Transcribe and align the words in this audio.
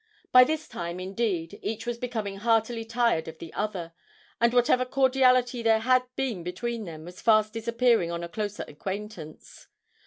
By 0.31 0.43
this 0.45 0.67
time, 0.67 0.99
indeed, 0.99 1.59
each 1.61 1.85
was 1.85 1.99
becoming 1.99 2.37
heartily 2.37 2.83
tired 2.83 3.27
of 3.27 3.37
the 3.37 3.53
other, 3.53 3.93
and 4.39 4.51
whatever 4.51 4.83
cordiality 4.83 5.61
there 5.61 5.77
had 5.81 6.01
been 6.15 6.41
between 6.43 6.85
them 6.85 7.05
was 7.05 7.21
fast 7.21 7.53
disappearing 7.53 8.09
on 8.09 8.23
a 8.23 8.27
closer 8.27 8.65
acquaintance. 8.67 9.67